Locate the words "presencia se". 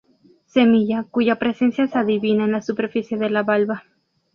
1.37-1.95